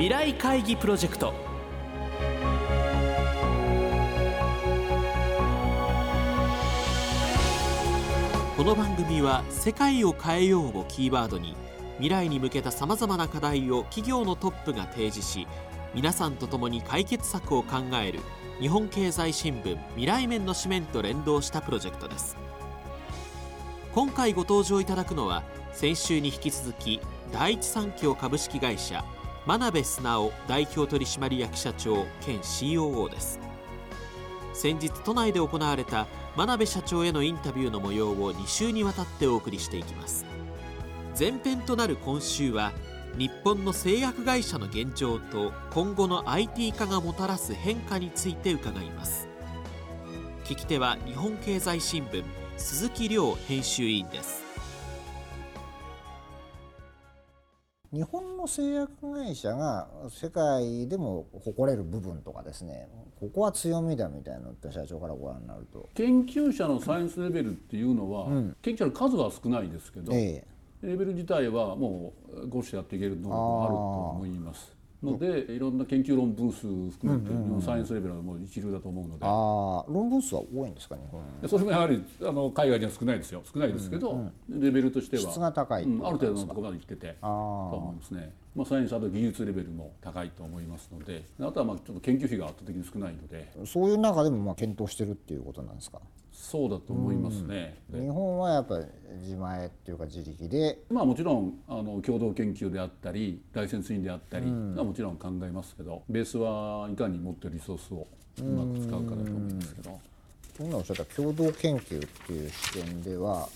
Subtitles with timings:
[0.00, 1.34] 未来会議プロジェクト。
[8.56, 11.54] この番組は「世界を変えよう」をキーワードに
[11.98, 15.46] 未来に向けたさまざまな課題を企業のトップが提示し
[15.92, 18.20] 皆さんと共に解決策を考える
[18.58, 22.38] 日本経済新聞未来面の紙面と連動したプロジェクトです。
[23.94, 25.42] 今回ご登場いただくのは
[25.74, 27.02] 先週に引き続き
[27.34, 29.04] 第一三共株式会社
[29.50, 33.40] 真鍋素直代表取締役社長兼 COO です。
[34.52, 40.24] 先日都内で行われた真鍋社長へのインタビューの模様を2週にわたってお送りしていきます。
[41.18, 42.70] 前編となる今週は
[43.18, 49.26] 日本の製薬会社の現状と今後の IT 化がもたらす変化について伺います。
[50.44, 52.22] 聞き手は日本経済新聞
[52.56, 54.49] 鈴木亮編集委員です。
[57.92, 62.88] 日本の製薬会社が世界でも誇れる部分とかですね
[63.18, 65.90] ここは強みだみたいなのって社長からご覧になると。
[65.94, 68.56] 研究者のサイエンスレベルっていうのは、うん。
[68.62, 70.42] 研究者の数は少ないですけど、え
[70.82, 73.76] レベル自体はもうごしてやっていける能力があると
[74.16, 83.42] 思いますのでいろんな研究論文数含めて日本サイエンスレベルはもう一流だと思うので、ああ論文数は多いんですか日本でそれもやはりあの海外には少ないですよ。
[83.52, 85.22] 少ないですけど、レベルとしては。
[85.22, 87.16] 質が高いある程度のところまで来てて。
[87.22, 93.52] あと思いますね、まあ、サイエンスあと技術レベルも高いと思いますのであとはまあちょっと研究費が圧倒的に少ないので。
[93.62, 96.00] あそういう中でもまあ検討してるっていうことなんですか？
[96.32, 97.76] そうだと思いますね。
[97.90, 98.84] で日本はやっぱり
[99.20, 100.78] 自前っていうか自力で。
[100.90, 108.06] まあ、もちろんあの共同研究であったりライセンスインであったりはもちろん考えますけど、ベースはいかに持ってるリソースを
[108.40, 110.00] うまく使うかだと思いますけど、
[110.60, 113.48] 今おっしゃった共同研究っていう視点では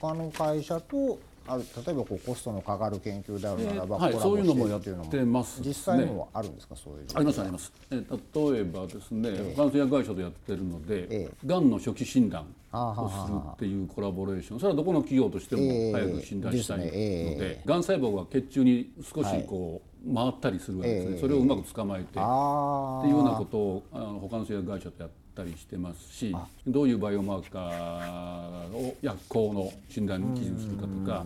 [0.00, 4.90] 他の会社とある例えばこうコストのかかる研究であるならば、えーはいそういうのもやって
[5.24, 5.68] ますね。
[5.68, 6.76] 実際にもあるんですか？
[6.76, 7.72] そういうありますあります。
[7.90, 14.60] え例えばですね、他の製薬会社とやってるので、えがんの初期診断をするっていうコラボレーション。
[14.60, 15.92] それはどこの企業としてもええ。
[15.92, 21.20] 早く診断したいので、えがん細胞が血中に少しこう、回ったりするわけですね、ええ。
[21.20, 26.34] それをうまく捕まえて、あっていうようなことをあの他の製薬会社とやったりしてますし
[26.66, 31.24] どういうバイオマーカーを薬効の診断に基準するかとか、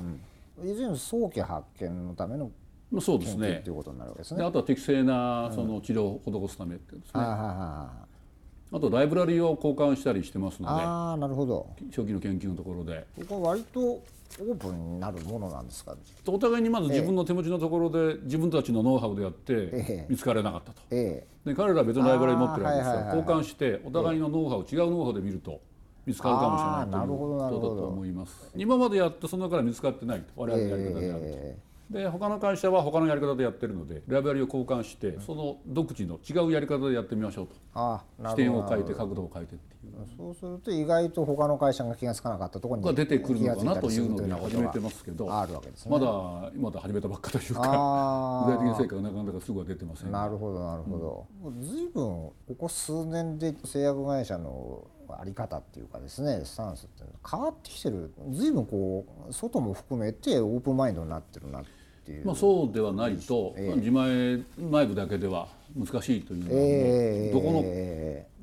[0.60, 2.50] あいずれも早期発見のための
[2.90, 3.46] まあ、そうですね。
[3.46, 4.38] 研究っていうことになるわけですね。
[4.38, 7.20] であとは適正なその治療を施すためっていうですね、
[8.72, 11.68] あとライブラリを交換したりしてますーのあーなるほど。
[11.80, 13.06] で初期の研究のところで。
[13.16, 14.02] ここは割と
[14.38, 15.96] オープンになるものなんですか？
[16.26, 20.06] お互いにまず自分の手持ちのところで自分たちのノウハウでやってええ。
[20.08, 20.82] 見つからなかったと。
[20.90, 25.60] えで彼らは別のライブラリ持ってるわけですよ、あーはいはいはい交換してお互いのノウハウ、違うノウハウで見ると
[26.06, 26.66] 見つかるかもしれ
[26.98, 28.50] ないということだと思います。
[28.56, 30.26] 今までやってその中から見つかってないと。
[30.36, 31.58] 我々のやり方であると、え
[31.90, 37.54] で他の会社は他のやり方でやってるのでライブラリを交換してその独自の違うやり方でやってみましょうと。
[37.74, 39.92] あ視点を変えて角度を変えてっていう。
[40.16, 50.12] そうすると意外と他の会社が気が付かなかったところにが出てくるのかなというの気で始めてますけどあるわけですねまだまだ始めたばっかというか具体的な成果がなかなかすぐは出てません。
[50.12, 58.12] なるほどなるほど、ずいぶんここ数年で製薬会社のあり方っていうかですねスタンスって変わってきてる。
[58.30, 61.79] ずいぶんこう外も含めてオープンマインドになってるなって
[62.12, 67.62] いう、まあ、そうではないと、自前内部だけでは難しいというのは、えーどこの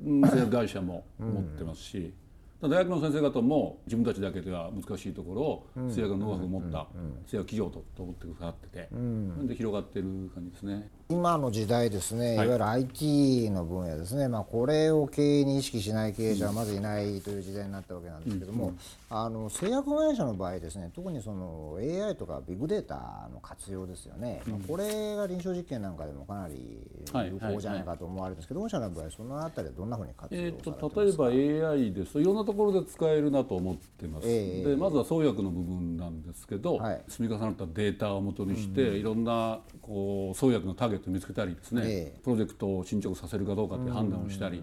[0.50, 2.12] 会社も思ってますし、
[2.60, 6.88] 大学の先生方も自分たちだけでは難しいところを製薬のノウハウを持った
[7.26, 10.90] 製薬企業とと思ってくださってて、それで広がってる感じですね。
[11.10, 12.46] 今の時代ですね、い、はい。
[12.48, 18.74] わゆる IT の分野ですね、まあ、これを経営に意識しない経営者はまずいないという時代になったわけなんですけども、
[19.08, 26.78] あの製薬会社の場合ですね特にその AI とかビッグデータの活用ですよね、まあこれが臨床実験なんかでもかなり
[27.10, 37.02] はい有効じゃないかと思われるんですけど、御社の場合そのあたりはどんなふうに活用さえれてますか、ー、と例えば AI ですといろんなところで使えるなと思ってます、ええでまずは創薬の部分なんですけど、はい。
[37.06, 42.20] 積み重なったデータをもとにして、いろんなこう創薬のターゲットを見つけたりですね、ええ。
[42.24, 44.62] プロジェクトを進捗させるかどうかっていう判断をしたり、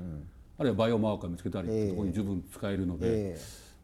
[0.57, 3.37] あるいはバイオマーカー見つけたりっていうところに十分使えるので、え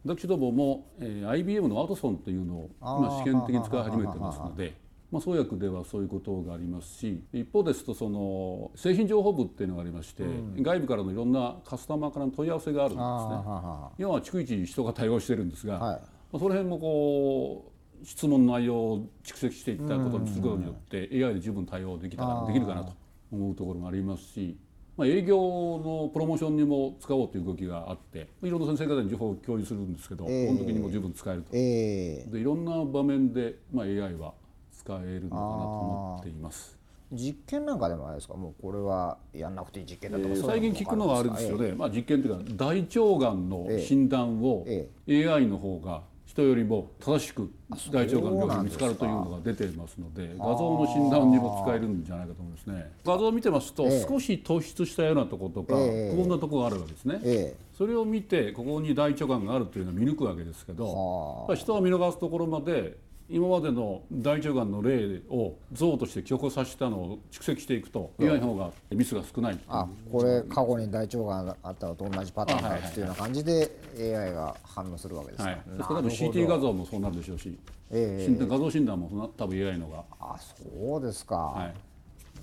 [0.04, 4.74] 私どもも、えー IBM のワトソンというのを今試験的に使い始めてますので。
[5.12, 10.24] まあ、創薬ではそういうことがありますし一方ですとその製品情報部っていうのがありまして、
[10.56, 13.04] 外部からのいろんなカスタマーからの問い合わせがあるんですね。
[13.04, 16.00] あーはは要は逐一人が対応してるんですが、はいま
[16.34, 17.72] あ、その辺もこ
[18.02, 22.94] う質問の内容を蓄積していったことにすることによって AI で十分対応できたらできるかなと
[23.30, 24.56] 思うところがありますし、
[24.96, 31.48] まあ、営業のプロモーションにも使おうという動きがあっていろんな先生方に情報を共有するんですけど、ええこの時にも十分使えると。
[31.52, 34.34] ええでいろんな場面で、まあ、AI は
[34.84, 36.78] 使えるのかなと思っています。
[37.12, 38.34] 実験なんかでもあれですか？
[38.34, 44.88] もうこれはやんなくていい実験だとか、えー最近聞くのはあれですよね、えまあ、実験というか大腸がんの診断をえ
[45.28, 47.52] AI の方が人よりも正しく
[47.90, 52.90] 大腸がんの病気が見つかるというのが出てますので画像の診断にも使えるんじゃないかと思いますね。
[53.04, 54.06] 画像を見てますとええ。
[54.08, 56.16] 少し突出したようなところとかええ。
[56.16, 57.20] くぼんだところがあるわけですね。
[57.24, 62.96] えそれを見てここに大腸がんがあるというのを見抜くわけですけど人は見逃すところまで
[63.32, 69.58] 今までの大腸がんの例を像として記憶させたのを蓄積していくと AI の方がミスが少ない。
[69.68, 77.58] あこれ過去に大腸がんあったのと同じパターンだっていうような感じで AI が反応するわけですか、はい、ですから CT 画像もそうなるでしょうし、
[77.90, 78.24] ええ。
[78.26, 81.74] 診断画像診断もそんな多分 AI のが、あそうですか、はい、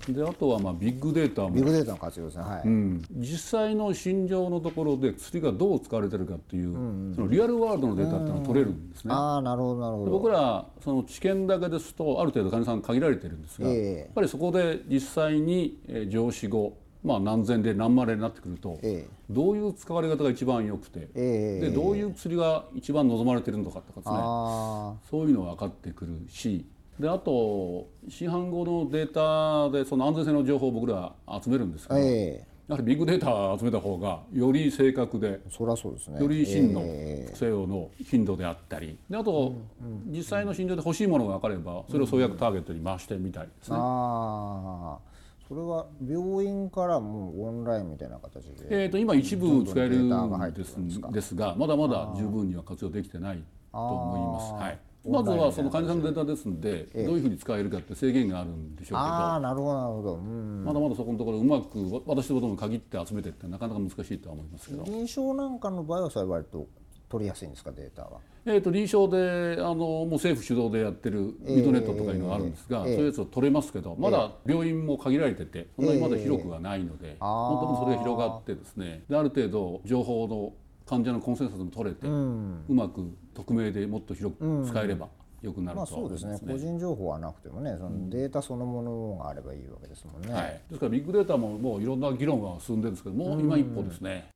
[0.08, 2.42] であとはまあビッグデータも、ビッグデータの活用ですね。
[2.42, 6.72] はい、うん、実際の診療のところで薬がどう使われてるかっていう、
[7.14, 9.14] そのリアルワールドのデータっていうのは取れるんですね。
[9.14, 10.04] ああなるほどなるほど。
[10.06, 13.98] で僕らその治験だけですとある程度患者さん限られてるんですが、ええ。
[13.98, 19.08] やっぱりそこで実際にえー上司後、まあ、何千で何万例になってくると、ええ。
[19.28, 24.16] どういう使われ方が一番良くて、ええでどういう薬が一番望まれてるのかとかですね。
[24.18, 26.64] あそういうのが分かってくるし
[27.00, 31.12] であと市販後のデータでその安全性の情報を僕ら
[31.42, 32.46] 集めるんですけど、あええ。
[32.68, 36.20] やはりビッグデータを集めた方がより正確でそりゃそうですね。
[36.20, 39.54] より真のえ副作用の頻度であったりであと、
[40.06, 43.78] 実際の診療で欲しいものが分かればそれを創薬ターゲットに回してみたいですえね。
[43.80, 45.10] ああ
[45.48, 53.42] それは病院からもうオンラインみたいな形で、えー、と今一部使えるどんですがまだまだ十分には活用できてない
[53.72, 54.20] と思い
[54.54, 54.62] ます。
[54.62, 59.08] はい、まずはその患者さんのデータですので、どういうふうに使えるかって制限があるんでしょうけど。
[59.40, 60.14] なるほどなるほど。
[60.16, 60.64] うん。
[60.64, 66.66] まだまだそこのところうまくわ私のことも限って集めてってなかなか難しいとは思いますけど、臨床なんかの場合はそれ割と
[67.08, 68.18] 取りやすいんですかデータは？
[68.46, 72.94] えー、と臨床であのもう政府主導でやってるミッドネットとかいうのがあるんですが、ええ。
[72.94, 77.56] そういうやつを取れますけどまだ病院も限られててそんなにまだ広くはないので、あー。
[77.56, 80.52] 本当にそれが広がってですねである程度情報の
[80.90, 82.10] 患者のコンセンサスも取れて、う
[82.74, 85.08] まく匿名でもっと広く使えれば
[85.40, 86.30] 良くなるまあとは思いますね。
[86.32, 86.52] そうですね。
[86.52, 94.30] 個人情報はなくてもねそのデータそのものがあればいいわけですもんね、はい、ですからビッグデータももういろんな議論が進んでるんですけどもう今一歩ですね。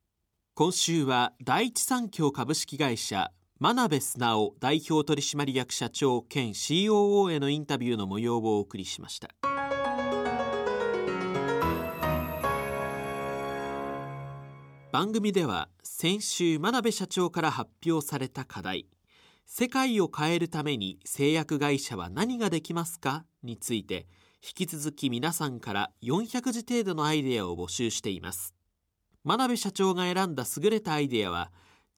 [0.55, 9.29] 今週は第一三共株式会社真鍋素直代表取締役社長兼 COO へのインタビューの模様をお送りしました
[14.95, 18.87] 番組では先週真鍋社長から発表された課題。
[19.45, 23.25] 世界を変えるために製薬会社は何ができますか？
[23.43, 24.07] について
[24.41, 28.55] 引き続き皆さんから400字程度のアイデアを募集しています。
[29.25, 31.51] 真鍋社長が選んだ優れたアイデアは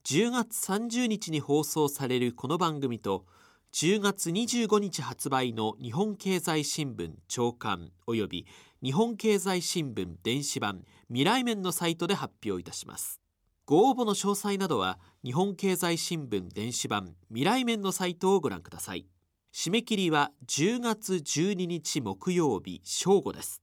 [0.03, 3.27] 10月30日に放送されるこの番組と
[3.73, 8.47] 10月25日発売の日本経済新聞長官および
[8.81, 13.21] 日本経済新聞電子版未来面のサイトで発表いたします。
[13.65, 19.07] ご応募の詳細などは日本経済新聞電子版未来面のサイトをご覧ください。
[19.53, 23.61] 締め切りは10月12日木曜日正午です。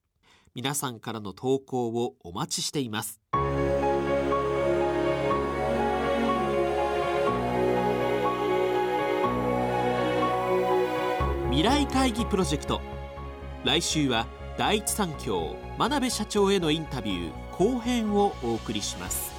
[0.54, 3.20] 皆さんからの投稿をお待ちしています。
[11.50, 12.80] 未来会議プロジェクト。
[13.64, 19.33] 来週は第一三共真鍋社長へのインタビュー後編をお送りします。